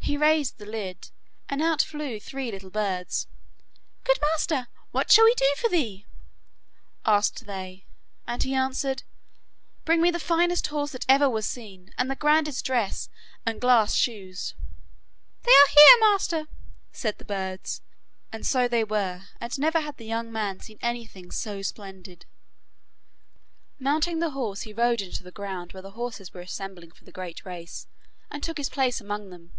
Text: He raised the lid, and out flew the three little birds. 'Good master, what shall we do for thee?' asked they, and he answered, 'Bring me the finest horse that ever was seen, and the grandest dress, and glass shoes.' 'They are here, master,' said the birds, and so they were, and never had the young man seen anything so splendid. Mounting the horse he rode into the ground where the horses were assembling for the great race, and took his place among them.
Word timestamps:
He 0.00 0.16
raised 0.16 0.56
the 0.56 0.64
lid, 0.64 1.10
and 1.50 1.60
out 1.60 1.82
flew 1.82 2.12
the 2.18 2.18
three 2.18 2.50
little 2.50 2.70
birds. 2.70 3.26
'Good 4.04 4.18
master, 4.22 4.68
what 4.90 5.12
shall 5.12 5.26
we 5.26 5.34
do 5.34 5.52
for 5.58 5.68
thee?' 5.68 6.06
asked 7.04 7.44
they, 7.44 7.84
and 8.26 8.42
he 8.42 8.54
answered, 8.54 9.02
'Bring 9.84 10.00
me 10.00 10.10
the 10.10 10.18
finest 10.18 10.68
horse 10.68 10.92
that 10.92 11.04
ever 11.10 11.28
was 11.28 11.44
seen, 11.44 11.92
and 11.98 12.10
the 12.10 12.16
grandest 12.16 12.64
dress, 12.64 13.10
and 13.44 13.60
glass 13.60 13.94
shoes.' 13.96 14.54
'They 15.42 15.52
are 15.52 15.68
here, 15.74 15.96
master,' 16.00 16.48
said 16.90 17.18
the 17.18 17.24
birds, 17.26 17.82
and 18.32 18.46
so 18.46 18.66
they 18.66 18.84
were, 18.84 19.24
and 19.42 19.58
never 19.58 19.80
had 19.80 19.98
the 19.98 20.06
young 20.06 20.32
man 20.32 20.58
seen 20.58 20.78
anything 20.80 21.30
so 21.30 21.60
splendid. 21.60 22.24
Mounting 23.78 24.20
the 24.20 24.30
horse 24.30 24.62
he 24.62 24.72
rode 24.72 25.02
into 25.02 25.22
the 25.22 25.30
ground 25.30 25.74
where 25.74 25.82
the 25.82 25.90
horses 26.00 26.32
were 26.32 26.40
assembling 26.40 26.92
for 26.92 27.04
the 27.04 27.12
great 27.12 27.44
race, 27.44 27.86
and 28.30 28.42
took 28.42 28.56
his 28.56 28.70
place 28.70 29.02
among 29.02 29.28
them. 29.28 29.52